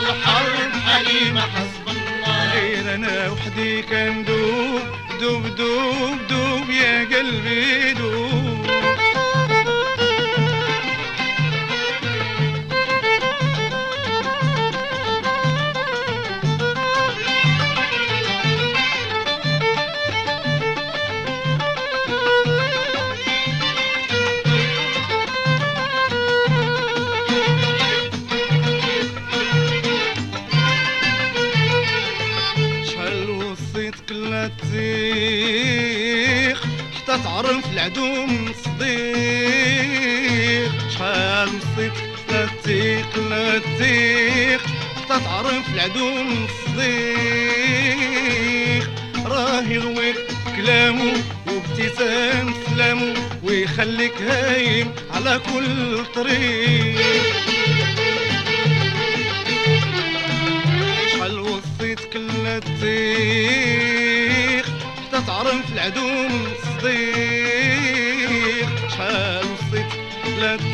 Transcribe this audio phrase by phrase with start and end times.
[0.00, 4.80] الحرب حليمة حسب الله أنا وحدي كندوب
[5.20, 8.25] دوب دوب دوب يا قلبي دوب.
[37.86, 39.70] معدوم صديق
[40.90, 41.50] شحال
[42.28, 47.66] لا لتيق حتى تتعرف العدوم صديق
[49.26, 50.16] راه يغويك
[50.56, 51.12] كلامه
[51.46, 57.00] وابتسام سلامه ويخليك هايم على كل طريق.
[61.12, 63.36] شحال وصيتك لتيق
[64.66, 67.35] حتى تعرف العدوم الصديق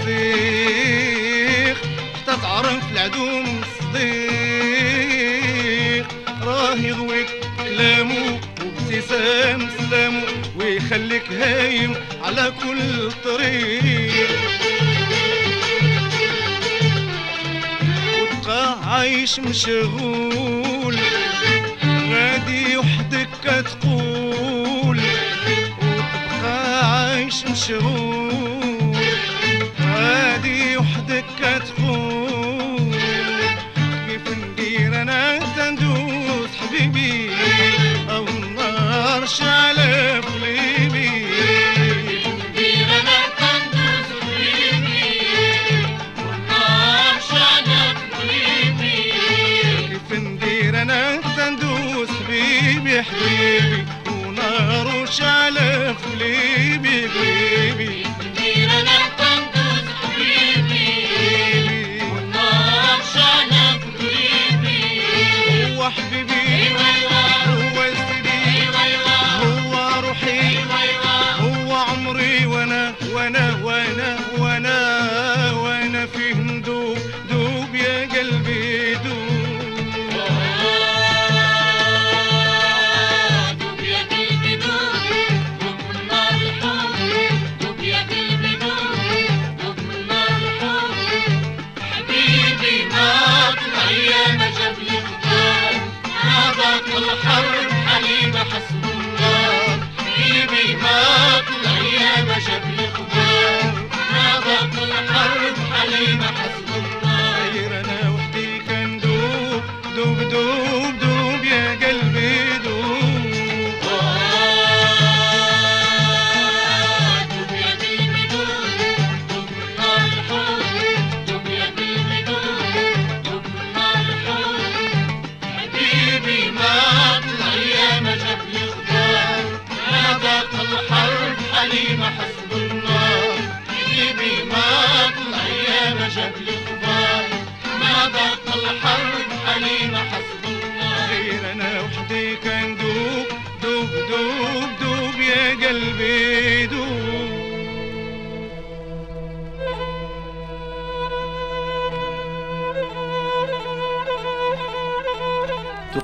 [0.02, 1.76] الصديق
[2.26, 4.06] تتعرف العدو من الصديق
[6.42, 7.26] راه يضويك
[7.64, 10.20] كلامو وابتسام سلامو
[10.56, 14.28] ويخليك هايم على كل طريق.
[18.22, 20.61] وتبقى عايش مشغول
[55.92, 56.51] नफली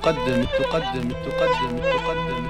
[0.08, 2.47] تقدم تقدم تقدم تقدم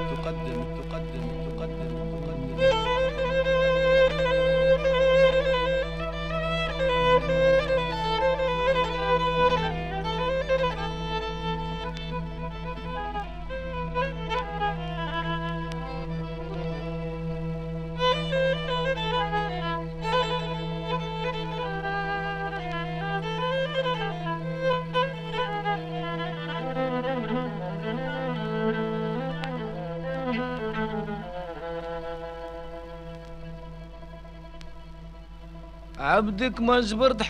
[36.18, 37.22] عبدك ما جبرت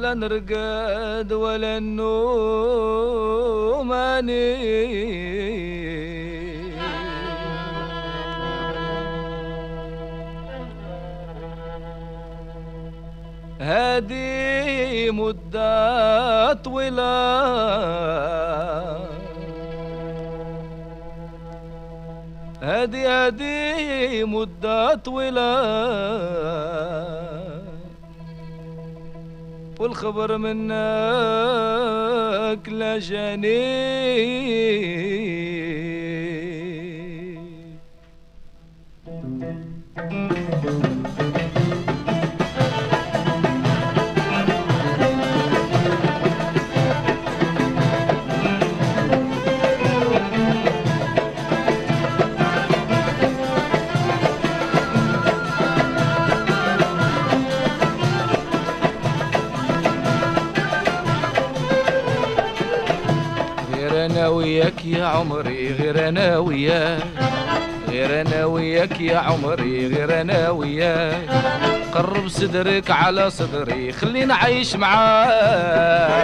[0.00, 3.10] لا نرقد ولا النوم
[3.92, 4.50] أني
[13.60, 18.49] هادي مدة طويلة.
[22.90, 25.60] هادي هادي مدة طويلة.
[29.80, 30.68] والخبر منك
[32.68, 33.60] لا جاني
[65.06, 67.02] عمري غير أنا وياك
[67.88, 71.28] غير أنا وياك يا عمري غير أنا وياك
[71.94, 75.30] قرب صدرك على صدري خلينا عايش معاك.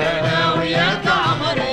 [0.06, 1.65] أنا وياك عمري.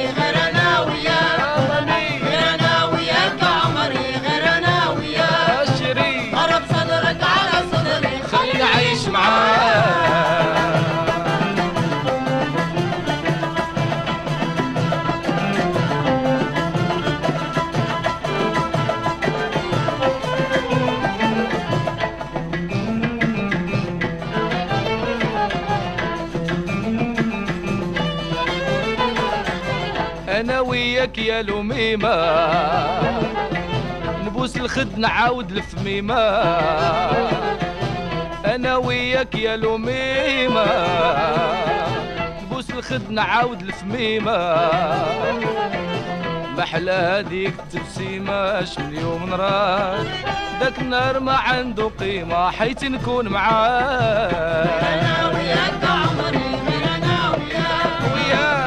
[31.33, 32.15] يا لميمة
[34.25, 36.15] نبوس الخد نعاود الفميمة
[38.45, 40.65] أنا وياك يا لميمة
[42.43, 44.57] نبوس الخد نعاود الفميمة
[46.57, 50.05] محلى هذيك التبسيمة من يوم نراك
[50.61, 54.33] داك النهار ما عنده قيمة حيت نكون معاك
[54.83, 58.13] أنا وياك عمري غير أنا وياك.
[58.13, 58.62] وياك.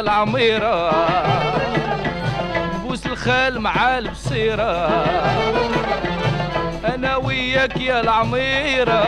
[0.00, 0.92] العميرة.
[2.74, 4.88] نبوس الخال مع البصيرة
[6.94, 9.02] أنا وياك يا العميرة.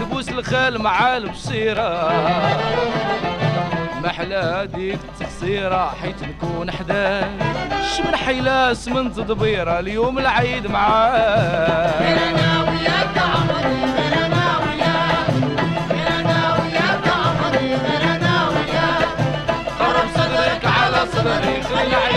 [0.00, 2.10] نبوس الخال مع البصيرة
[4.04, 7.28] محلى هاديك التقصيرة حيت نكون حداك
[7.96, 11.94] شمن حيلاس من تدبيرة اليوم العيد معاك
[21.20, 22.09] Sabadell, Sabadell.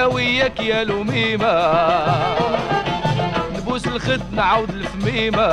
[0.00, 1.74] أنا وياك يا لميمة.
[3.56, 5.46] نبوس الخد نعود الفميمة.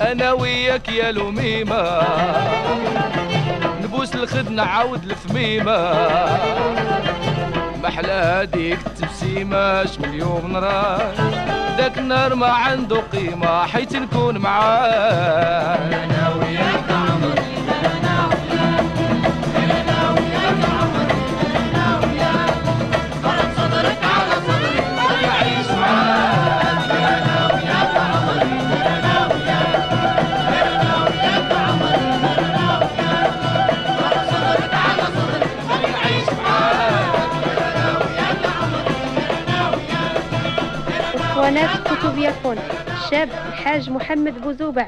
[0.00, 2.02] أنا وياك يا لميمة.
[3.82, 5.94] نبوس الخد نعود الفميمة.
[7.82, 11.14] محلى هاديك التبسيمه شكون اليوم نراك
[11.78, 17.01] داك النهار ما عنده قيمة حيت نكون معاك أنا وياك.
[42.02, 42.56] كوبيا فون
[43.10, 44.86] شاب الحاج محمد بوزوبع.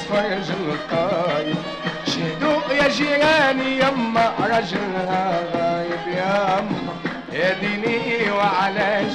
[0.09, 1.55] فرج القايد
[2.07, 6.69] شهدوا يا جيراني يما رجلها غايب يما
[7.33, 9.13] يا ديني وعلاش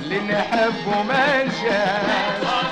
[0.00, 2.65] اللي نحبه ما جاش.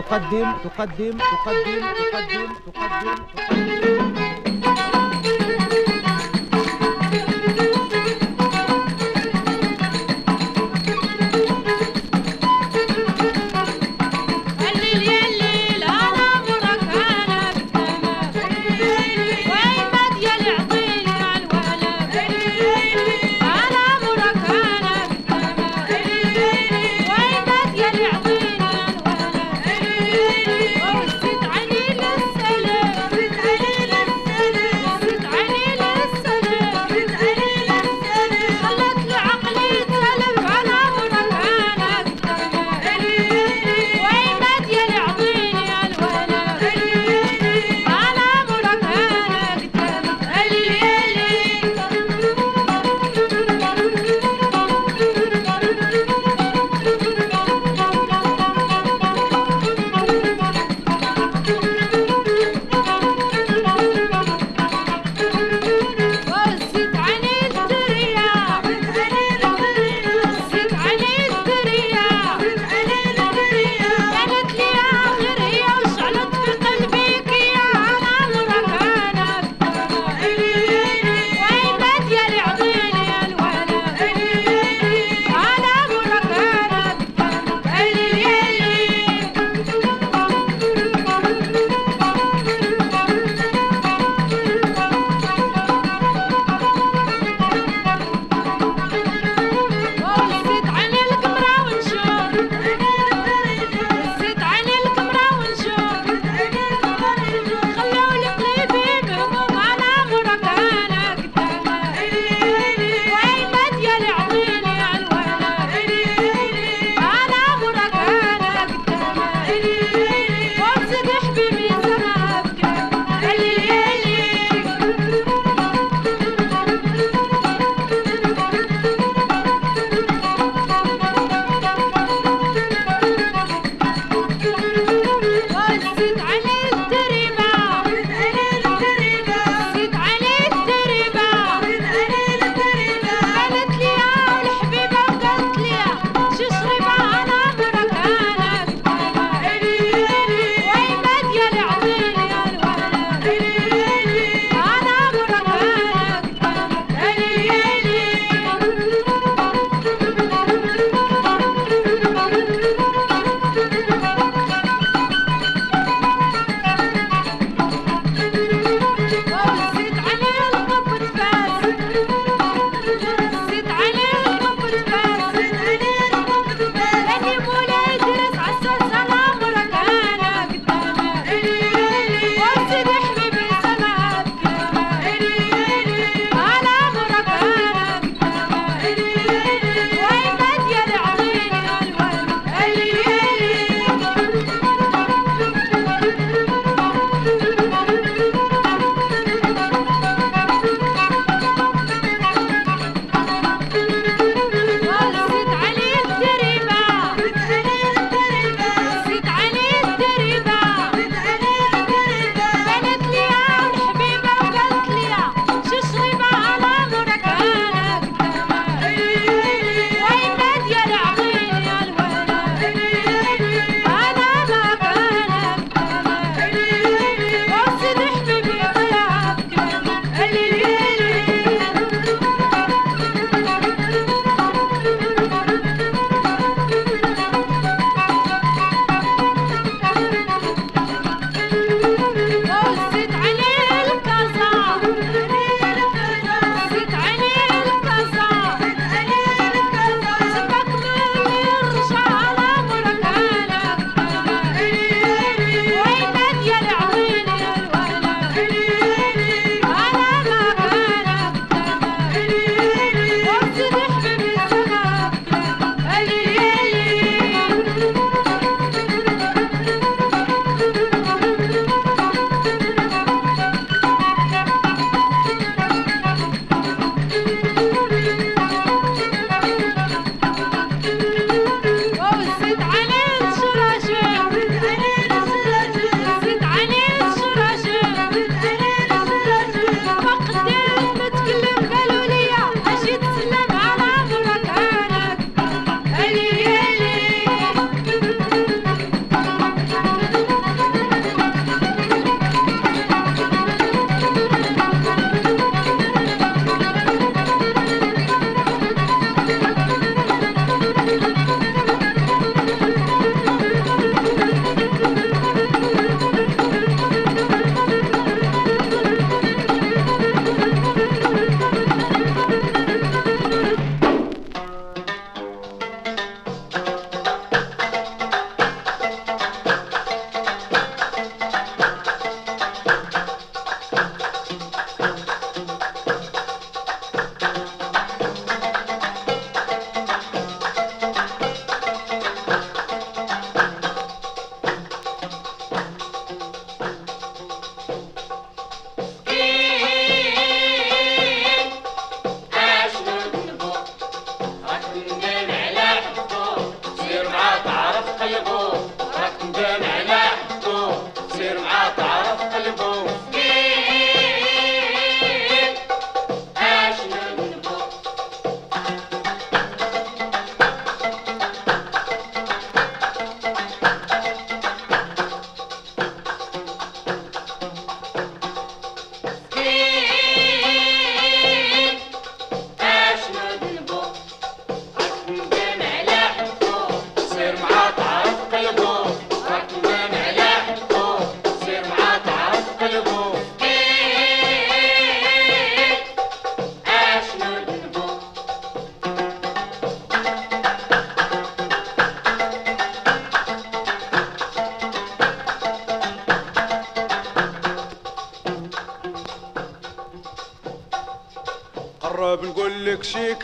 [0.00, 1.80] تقدم تقدم تقدم تقدم
[2.12, 3.14] تقدم تقدم.
[3.14, 3.39] تقدم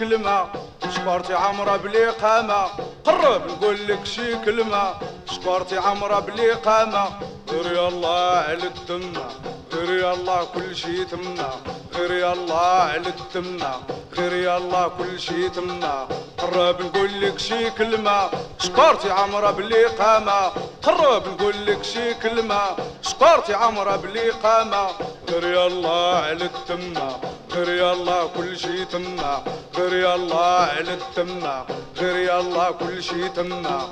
[0.07, 0.47] كلمة
[0.95, 2.67] شكرتي عمرة بلي قامة.
[3.05, 4.95] قرب نقول لك شي كلمة
[5.31, 7.05] شكرتي عمرة بلي قامة.
[7.51, 9.27] غير يلا على الدمة
[9.73, 11.51] غير يلا كل شي تمة.
[11.95, 13.73] غير يلا على الدمة
[14.19, 16.07] غير يلا كل شي تمة.
[16.39, 20.53] قرب نقول لك شي كلمة شكرتي عمرة بلي قامة.
[20.83, 22.63] قرب نقول لك شي كلمة
[23.03, 24.87] شكرتي عمرة بلي قامة.
[25.31, 27.09] غير يلا على الدمة
[27.53, 29.43] غير يلا كل شي تمة.
[29.79, 31.65] غير يلا على الدمة
[31.99, 33.89] غير يلا كل شي تمة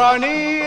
[0.00, 0.60] راني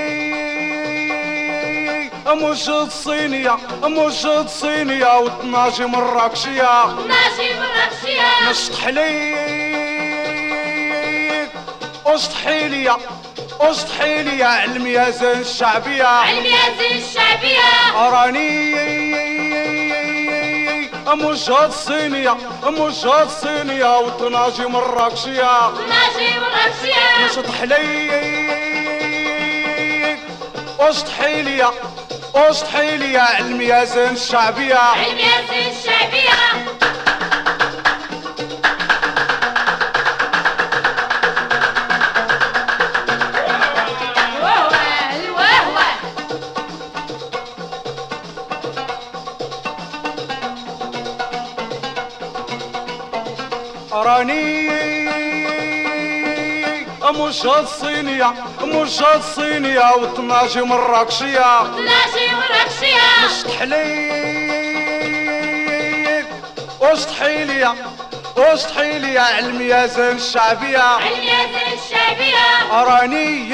[2.28, 9.43] مش الصينية مش الصينية وطناجي مراكشية ماشي مراكشية نشطح ليك
[12.06, 12.98] اشطحي ليا
[13.62, 16.24] اشطحي ليا الميازان الشعبية.
[16.32, 17.60] الميازين الشعبية.
[17.96, 18.74] راني
[21.15, 28.22] مش الصينية مش الصينية وطناجي مراكشية ماشي مراكشية نشطح ليك
[30.89, 31.72] اشطحي ليا
[32.36, 35.74] اشطحي ليا على الميازان الشعبية الميازين
[57.13, 62.99] مش الصينية مش الصينية وطناجي مراكشية طناجي مراكشية
[64.54, 66.26] حليك
[66.82, 67.76] وسطحيلية
[68.38, 72.84] وسطحيلية علمية زين الشعبية؟ الميازن الشعبية.
[72.84, 73.54] راني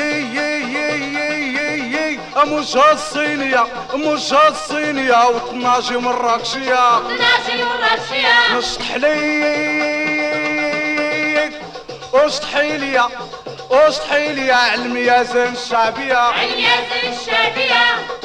[2.47, 3.63] مش الصينية
[3.95, 8.49] مش الصينية وطناجي مراكشية طناجي مراكشية
[13.71, 16.29] نصح ليك وسطحيلية وسطحيلية علمية زين الشعبية.
[16.29, 18.18] الميازن الشعبية.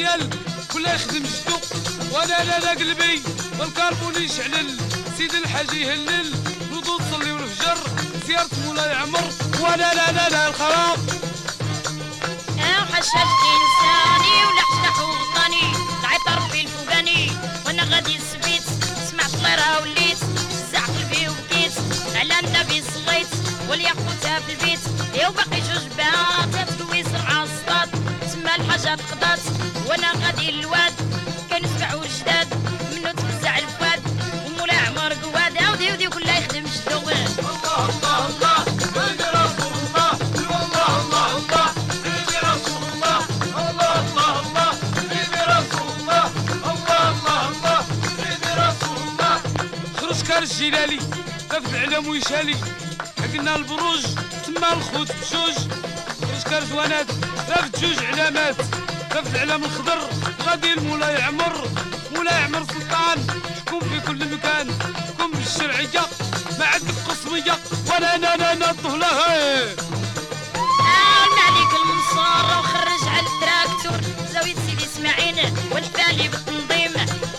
[0.00, 0.30] 12 ريال
[0.72, 1.58] كلها يخدم جدو
[2.12, 3.22] وأنا لا لا قلبي
[3.58, 4.80] والكربون يشعلل
[5.18, 6.34] سيد الحاج يهلل
[6.72, 7.78] نوضو تصلي والفجر.
[8.26, 9.24] زيارة مولاي عمر.
[9.60, 10.98] وأنا لا لا لا الخراب.
[16.00, 17.30] العطر في الفوقاني.
[17.66, 18.62] وأنا غادي سبيت
[19.10, 20.18] سمعت طليرة وليت.
[20.18, 21.72] فزع قلبي وبكيت.
[22.14, 23.28] على النبي صليت.
[23.68, 24.80] والياقوتها في البيت.
[25.14, 27.90] يا وباقي جوج بنات تدوي سرعة الصطاد
[28.32, 29.19] تما تقضات
[29.90, 30.92] وأنا غادي للواد
[31.50, 32.48] كانوا سبع وجداد
[32.94, 34.00] منو تفزع الفؤاد
[34.46, 35.56] ومولا عمر قواد.
[35.62, 37.00] عاودي ودي كلها يخدم جدو.
[49.96, 50.96] خرج كار الجلالي
[51.52, 52.56] لف العلم ويشالي.
[53.18, 54.02] حقنا البروج
[54.46, 55.54] تما الخوت بجوج.
[56.20, 57.06] خرج كار زوانات
[57.48, 58.56] لف جوج علامات.
[59.14, 59.98] لف العلم الخضر
[60.46, 61.68] غادي المولاي عمر.
[62.14, 63.26] مولاي عمر سلطان
[63.66, 66.00] حكم في كل مكان؟ حكم بالشرعية
[66.58, 67.58] ما عندك قسمية
[67.90, 69.06] ولا أنا أنا أنا الطهلة
[71.24, 74.00] قلنا عليك المنصور وخرج على التراكتور.
[74.32, 76.92] زاوية سيدي إسماعيل والفالي بالتنظيم.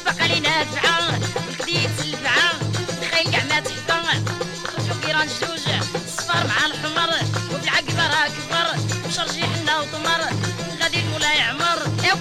[0.05, 1.07] بقى لينا دفعة
[1.47, 2.51] والكديت الفعة
[3.01, 4.23] الخيل كاع ما تحفى
[4.67, 5.60] خرجوا كيران جوج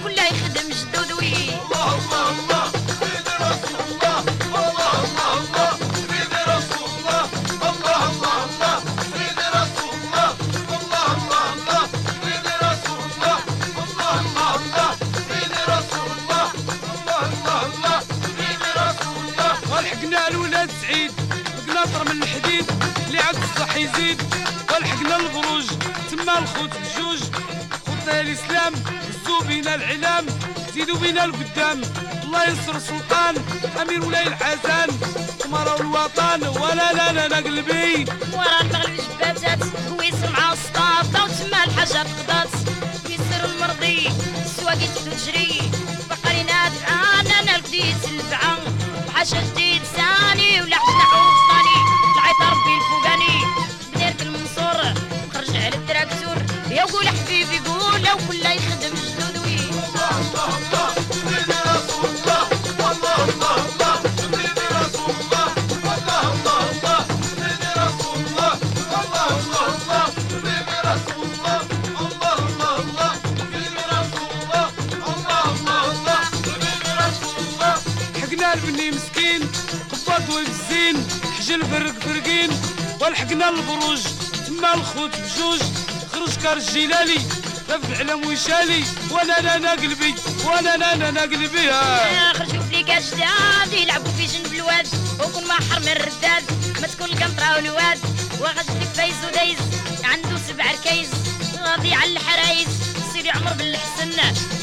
[0.03, 1.51] كلها يخدم جدود وي
[19.71, 21.11] ولحقنا الولاد سعيد
[21.67, 22.65] بقناطر من الحديد
[23.07, 24.21] اللي عاد الصح يزيد.
[24.71, 25.65] ولحقنا البروج
[26.11, 26.69] تما الخوت
[29.61, 30.25] بينا العلام
[30.73, 31.81] زيدوا بينا القدام.
[32.23, 33.35] الله ينصر سلطان
[33.81, 34.89] أمير ولاي الحسن
[35.45, 38.05] امراء الوطن ولا لا لا لا قلبي.
[38.33, 38.99] ورا المغرب
[40.33, 42.49] مع السطاطة وتما الحاجة تقضات
[43.05, 44.09] ويسر المرضي
[44.45, 45.71] السواقي تحدو تجري
[46.09, 48.57] بقى لينا دفعة أنا الكديت الفعة
[49.07, 51.77] وحاشا جديد ثاني ولا حشنا حوفطاني
[52.15, 53.35] العيط ربي الفوقاني.
[53.93, 54.93] بديرة المنصور
[55.33, 56.37] خرج على التراكتور.
[56.71, 59.20] يا قول حبيبي قول كله يخدم جدود
[78.81, 79.41] وي مسكين
[79.91, 81.07] قباط والزين
[81.37, 82.49] حجل فرق فرقين
[83.01, 84.01] ولحقنا البروج
[84.47, 85.59] تما الخوت بجوج
[86.13, 87.40] خرج كار الجلالي
[87.71, 90.15] رفع علم ويشالي وأنا أنا قلبي
[90.45, 92.33] وأنا أنا أنا قلبي ها.
[92.33, 94.87] خرجوا في ليكاج جداد يلعبوا في جنب الواد
[95.19, 96.43] وكون ما حرم الرداد
[96.81, 97.99] ما تكون القنطرة والواد.
[98.39, 99.57] وغاش في فايز ودايز
[100.03, 101.09] عنده سبع ركايز
[101.59, 102.67] غادي على الحرايز.
[103.13, 104.11] سيدي عمر بالحسن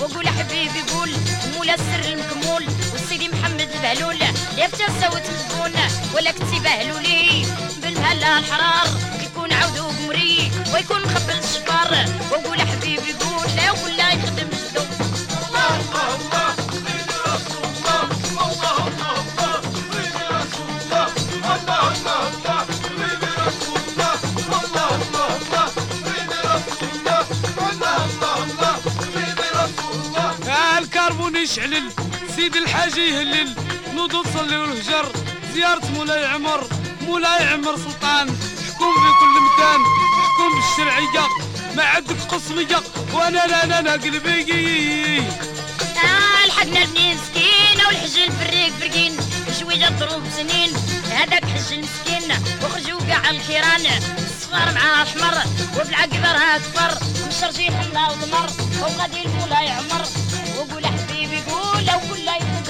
[0.00, 1.10] وقول حبيبي قول
[1.56, 2.66] مولا السر المكمول.
[2.94, 4.18] وسيدي محمد البهلول
[4.56, 5.72] ليفتا سوت الزبون
[6.14, 7.46] ولا كنتي بهلولي
[7.82, 8.88] بالمهلة الحرار
[9.22, 12.08] يكون عودو قمري ويكون مخبل الشفار.
[12.30, 12.60] وقول
[31.48, 31.92] يشعلل
[32.36, 33.54] سيد الحاج يهلل.
[33.94, 35.12] نوضو تصلي والهجر
[35.54, 36.68] زيارة مولاي عمر.
[37.02, 38.28] مولاي عمر سلطان
[38.68, 39.80] حكوم في كل مكان؟
[40.22, 41.47] حكوم بالشرعية
[41.78, 45.22] ما عندك قسمية وأنا لا أنا أنا قلبي
[46.04, 49.16] آه لحقنا البنين مسكين والحج الفريق فرقين
[49.60, 50.72] شوية ضروب سنين.
[51.10, 52.32] هذاك حج المسكين
[52.64, 53.86] وخرجوا كاع الكيران
[54.18, 55.42] الصغار مع أحمر
[55.76, 56.98] وبالعقب راه كفر.
[57.28, 58.50] مشرجي حنا وضمر
[58.82, 60.02] وغادي المولاي عمر
[60.58, 62.67] وقول حبيبي قول كل لا يخدم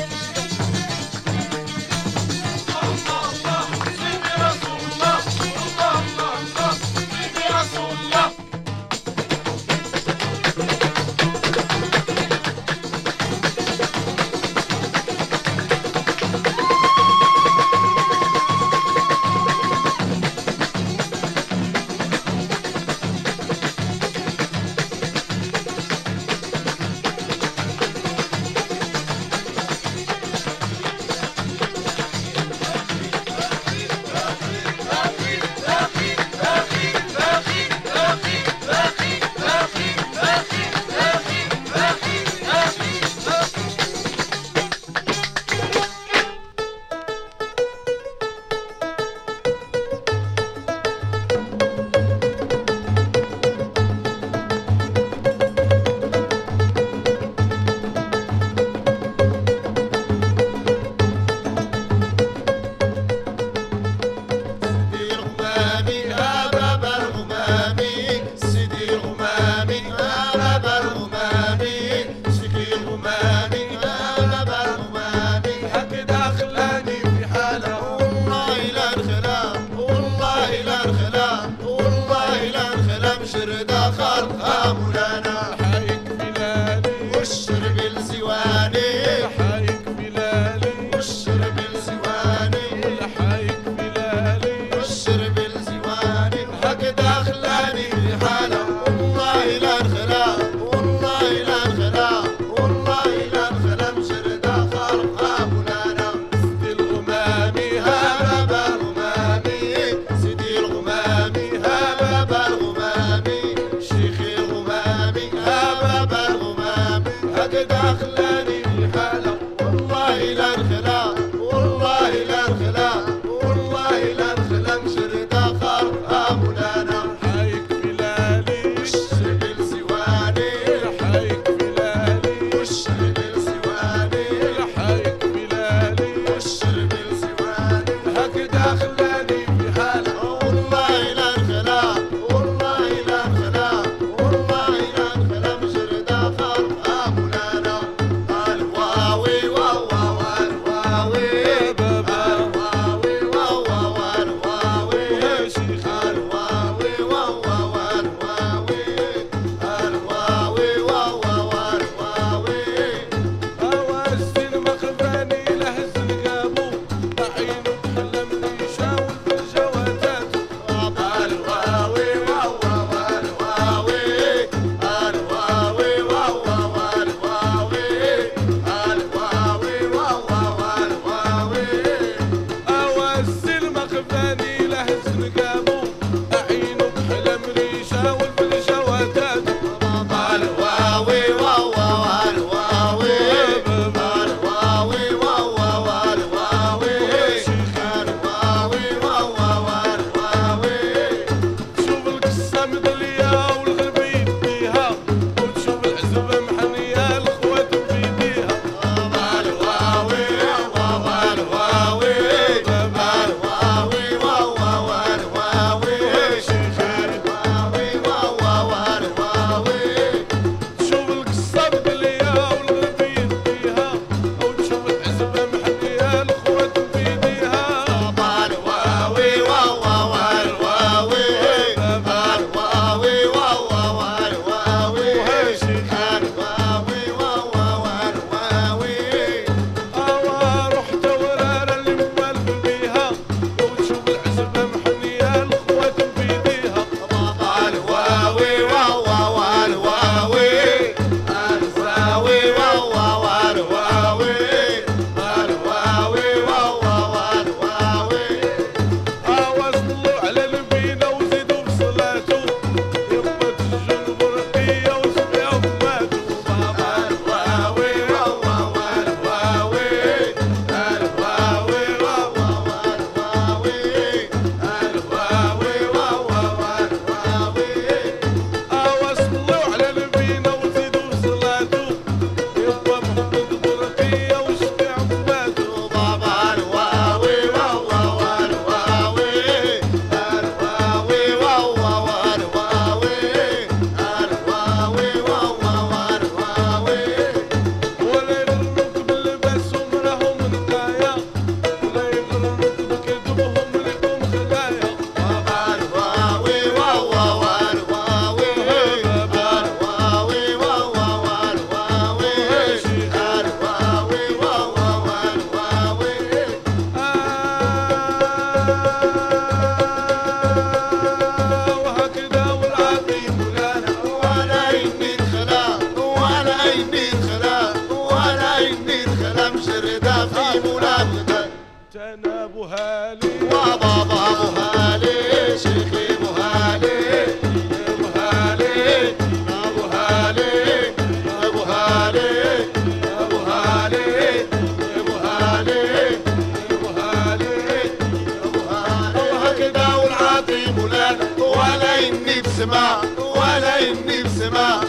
[353.18, 354.81] ولا إني بسما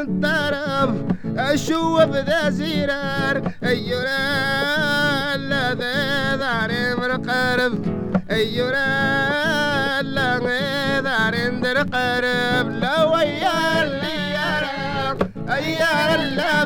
[0.00, 0.90] الطرف
[1.38, 6.70] أشوف ذا زرار ايورا لا ذا دار
[7.00, 7.74] مرقرب.
[8.30, 10.38] ايورا لا
[11.00, 16.64] دار مرقرب لا ويا اللي يرى ايار لا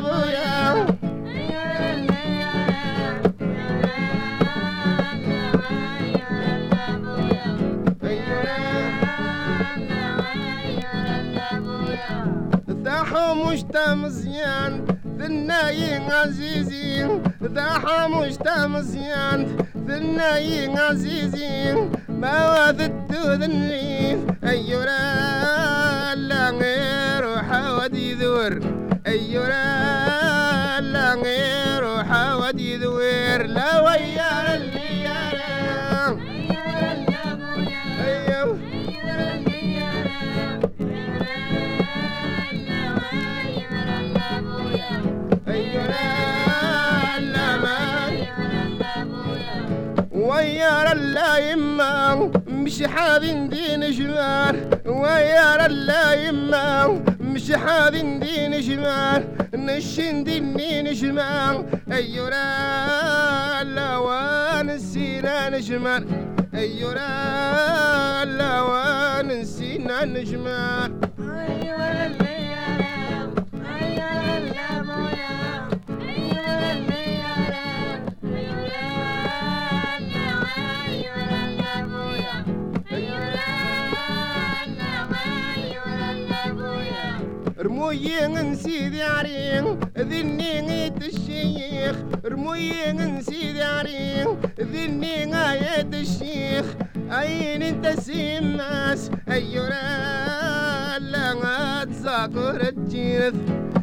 [13.55, 14.85] ذا مشتا مزيان
[15.19, 17.07] ثناي عزيزي
[17.43, 19.47] ذا مشتا مزيان
[19.87, 21.73] ثناي عزيزي
[22.09, 28.59] ما وذدت ذني أيورا لا غير حودي ذور.
[29.07, 33.45] أيورا لا غير حودي ذور.
[33.45, 34.54] لا ويا
[50.85, 52.15] ويا لا يما
[52.47, 54.55] مش حاذين دين جمال
[54.85, 56.87] ويا لا يما
[57.19, 59.23] مش حاذين دين جمال
[59.53, 61.65] نشين دين جمال.
[61.91, 66.05] أيورا لا ونسينا نجمال
[66.55, 70.91] أيورا لا ونسينا نجمال
[87.95, 94.27] رموين سيدي عرين ذني الشيخ رموين سيدي عرين
[94.59, 96.65] ذني آية الشيخ
[97.11, 103.33] أين انت سيماس أيورا لا تساقر الجيث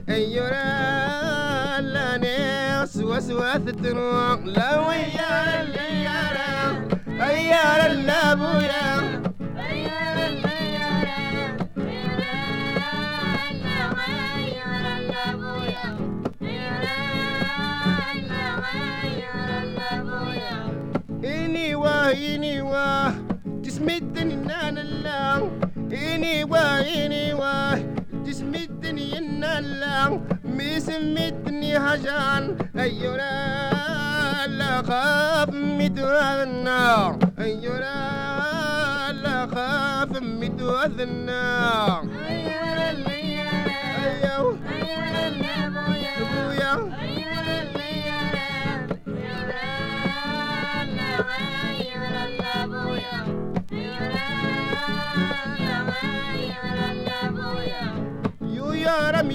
[0.08, 6.88] أيورا لا ناس وسواث التنوق لا ويا اللي يرى
[7.20, 7.90] أيار
[21.82, 22.74] اللابويا إني وإني و
[23.64, 25.50] تسمدني نان الله
[25.92, 27.42] إني وإني و
[28.26, 41.42] تسمدني إن الله مسمدني هجان أيورا لا خاف متوذنا أيورا لا خاف متوذنا
[42.28, 42.62] أيوه
[46.22, 46.81] أبويا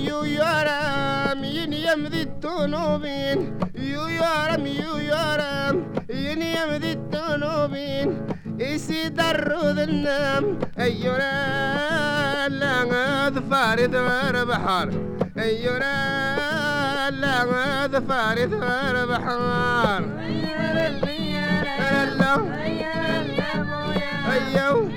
[0.08, 3.39] يو يارم ين يمذي التنوبين
[3.76, 5.76] يو يارم يو يارم
[6.10, 8.28] ين يمذي التنوبين
[8.62, 14.89] إسي درو ذنام أيورا لا ظفار ثمار بحر
[15.38, 15.97] أيورا
[17.10, 20.03] لا ظفار ثمار بحر
[22.03, 22.38] الله
[24.32, 24.89] أيوه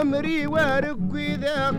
[0.00, 1.74] أمري وارق ذاق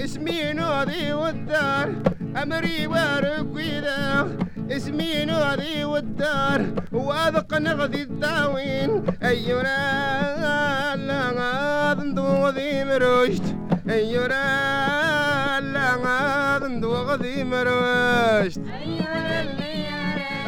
[0.00, 1.94] اسمي نوضي والدار.
[2.42, 3.54] أمري وارق
[3.84, 4.28] ذاق
[4.70, 6.60] اسمي نوضي والدار.
[6.92, 8.90] وأذق نغذي الداوين
[9.22, 13.56] أيورا لا غاض ندوغذي مروشت
[13.90, 19.18] أيورا لا غاض ندوغذي مروشت أيوه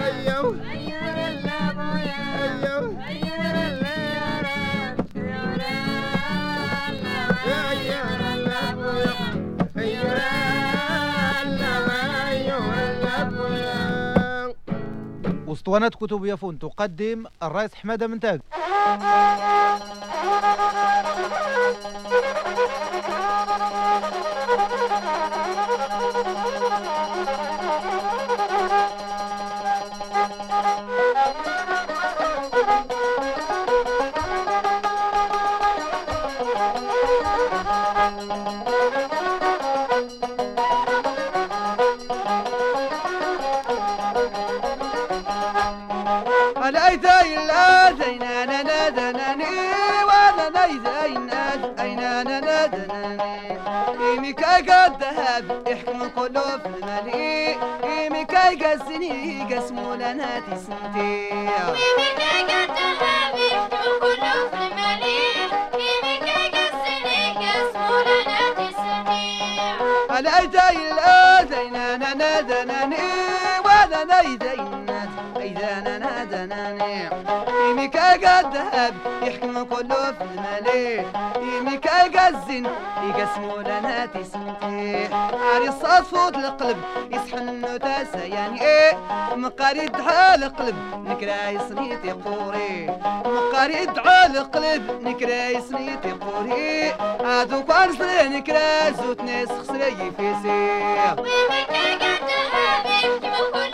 [0.06, 0.60] أيوه
[15.52, 18.40] اسطوانة كتب يافون تقدم الرئيس حمادة منتاج
[46.76, 49.44] عليتا إلا زينا نادناني
[50.08, 53.58] وانا نيزينا أين نادناني
[54.00, 61.30] إيمي كاي قد ذهب يحكم كله في المالي إيمي كاي قسني قسمو لنا تسنتي.
[70.10, 72.96] عليتا إلا زينا نادناني
[73.64, 74.89] وانا نيزينا
[75.50, 77.08] إذا نادناني
[77.48, 81.04] إيمي كاي قد ذهب يحكم كله في المالي
[81.36, 82.66] إيمي كاي قزن
[83.08, 86.78] يقسمو لنا تسنتي عاري الصوت فوت القلب
[87.10, 88.98] يسحن تاسا يعني إيه؟
[89.36, 90.76] مقاري دعا القلب
[91.06, 92.86] نكرا يصنيتي قوري
[93.24, 96.92] مقاري دعا القلب نكرا يصنيتي قوري
[97.24, 101.30] عادو كان صري نكرا زوت ناس خسري في سير
[103.00, 103.69] عليتا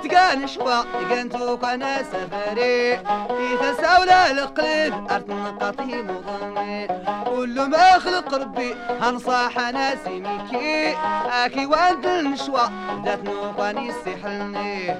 [0.00, 0.80] كاتقان شوا
[1.10, 1.82] قنتو كان
[2.12, 2.92] سفري.
[2.94, 6.88] إذا ساولا القلب أرت نقطي مضمي
[7.24, 10.96] كل ما خلق ربي هنصاح ناسي ميكي.
[11.44, 12.70] أكي وأنت النشوى
[13.04, 14.94] ذات نوقاني سحلني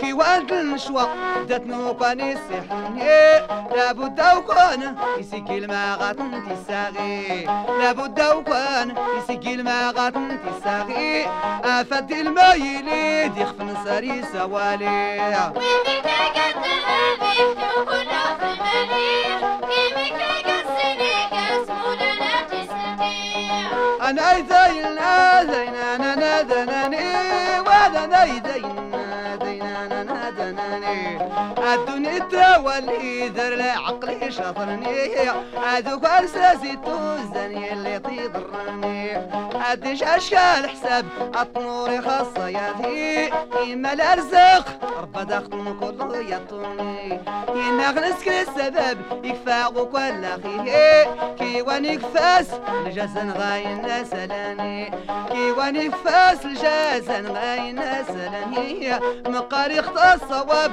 [0.00, 1.06] كي وأنت النشوى
[1.48, 3.40] ذات نوقاني سحلني
[3.76, 7.46] لابد وكون يسكي الماغات انتي ساغي.
[7.80, 11.26] لابد وكون يسكي الماغات انتي ساغي.
[11.64, 15.20] افد المايليد يخفن ساري سوالي.
[24.02, 31.33] أنا ايدينا زينا أنا دناني وانا نيدينا دينا أنا دناني
[31.64, 35.08] الدنيا تولي ذر عقلي شاطرني
[35.66, 39.16] هذوك أرساسي توزني اللي تضرني.
[39.72, 41.06] اديش أشكال حساب
[41.40, 43.32] الطنوري خاصة يدي
[43.72, 44.64] إما الأرزاق
[45.00, 47.20] ربا داخل كله يطوني.
[47.48, 51.04] إنا غنسكن السبب يكفاق ولا خيه
[51.38, 52.46] كي واني كفاس
[52.86, 54.90] الجزن غاين سلاني
[55.30, 60.72] كي واني كفاس الجزن غاين سلاني مقاري خطا الصواب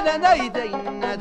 [0.00, 1.14] نيدينا ايدينا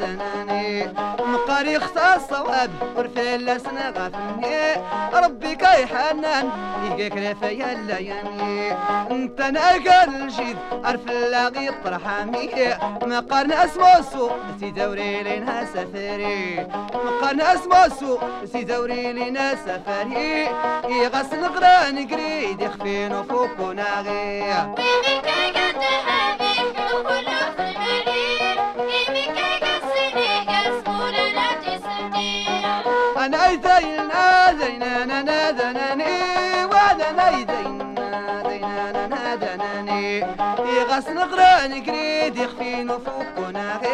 [0.00, 4.74] ذناني مقاري خطا الصواب والفلاس نغفلني
[5.14, 6.50] ربي كاي حنان
[6.84, 8.72] يقيك رفايا اللياني
[9.10, 12.50] انت ناقل الجيد عرف اللاغي طرحامي
[13.02, 14.30] مقارن اسمو سو
[14.60, 18.18] سي دوري لنا سفري مقارن اسمو سو
[18.52, 20.48] سي دوري لنا سفري
[20.88, 24.40] يغس نقران قريد يخفين فوق وناغي
[34.60, 40.18] زينا أنا ذناني وانا نيدينا دينا أنا ذناني
[40.76, 43.89] يغس نقران قريد يخفين فوق وناغي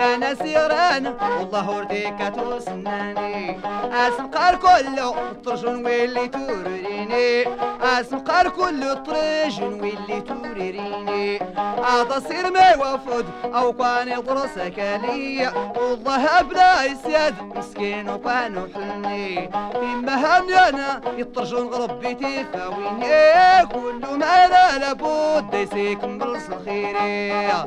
[0.00, 3.60] يا ناس يران والله ورديك توسناني
[3.92, 7.44] أسمقار كله طرجون ويلي توريني.
[7.82, 11.38] أسمقار كله طرجون ويلي توريني.
[11.84, 15.52] هذا صير ما يوفد أو كان يضرسك لي.
[15.76, 19.50] والله بلا يسياد مسكين وكان حلني.
[19.76, 23.66] إما هم أنا يطرجون ربي تفاويني.
[23.72, 27.64] كل ما لا لابد يسيكم برس الخيري أنا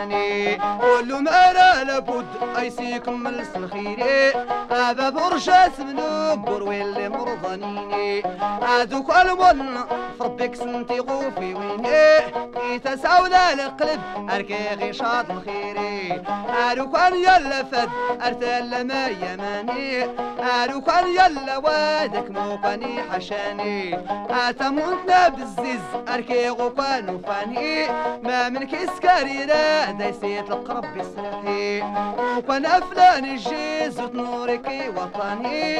[0.00, 0.19] Johnny.
[0.82, 2.26] ولو مرا لابد
[2.58, 4.32] أيسيكم من الخيري
[4.70, 8.22] ابا برشا سمنوب ورويلي مرضانيني
[8.62, 9.78] هادوك المن
[10.18, 12.20] فربك سنتي غوفي ويني
[12.74, 14.00] يتساو القلب
[14.30, 16.22] أركي غيشاط الخيري
[16.70, 17.88] اروك أن يلا فد
[18.22, 20.04] ارتل ما يماني.
[20.40, 23.98] اروك أن يلا وادك موقني حشاني.
[24.30, 27.86] اتمنتنا بالزيز أركي غوكا وفاني.
[28.22, 31.80] ما من كيس كاريرا دايسيت تلقى ربي الساحي
[32.48, 35.78] وأنا فلان الجيز وتنورك وطني.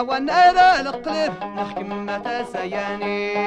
[0.00, 3.38] وأنا أنا القلب نحكم متى سياني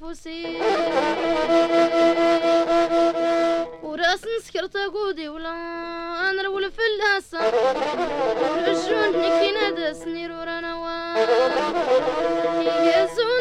[0.00, 0.60] فوسي
[3.82, 5.52] وراس نسكر تاقودي ولا
[6.32, 7.38] نرول في الهاسة
[8.42, 11.16] ورجوني كي نادسني رورا نوان
[12.66, 13.33] يا زوج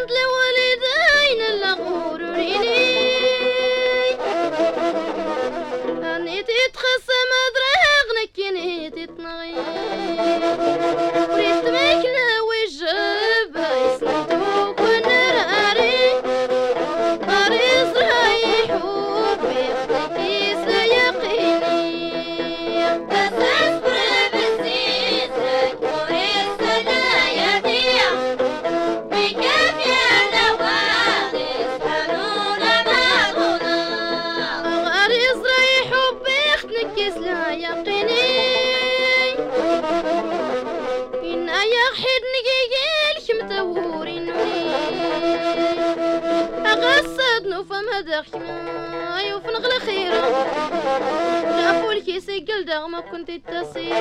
[53.13, 53.93] kun titasing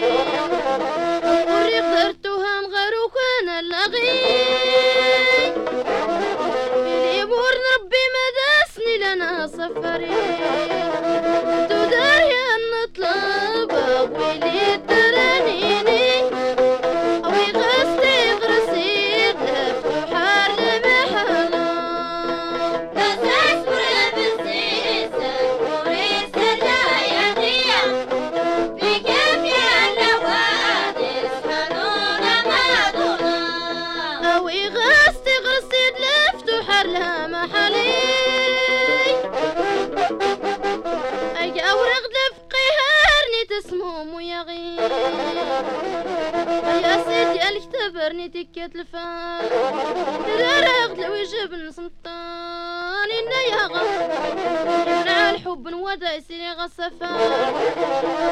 [56.62, 57.12] غصفا.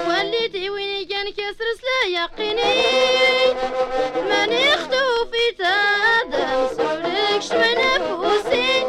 [0.09, 2.75] والدي وين كان كسر سلا يقيني.
[4.29, 8.85] ماني خطو في تادم سولك شمن نفوسي.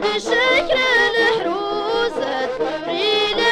[0.00, 0.78] بشكل
[1.10, 3.49] الحروزة توريلي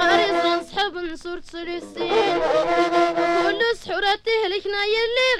[0.00, 2.40] قاريز نصحب نصورة سلسين
[3.42, 5.30] كل سحورة تهلكنا يلي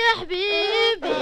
[0.00, 1.14] يا حبيبي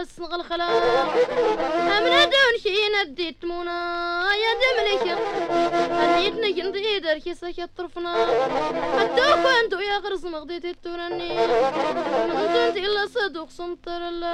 [0.00, 0.70] ترجع نقول الصغ الخلاق.
[1.98, 5.18] أمنا دون شي نديت مونا يا دملك
[5.92, 8.12] هنيتنا كنت إيدر كيسا كطرفنا
[8.98, 11.34] حتى كنتو يا غرز مغديت التورني
[12.26, 14.32] من كنت إلا صدوق سمطر الله.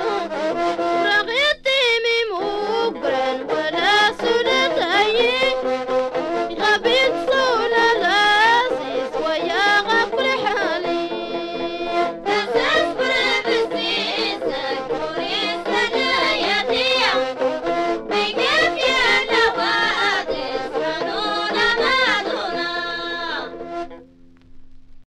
[1.06, 3.95] راغي التيمي مقرن ولا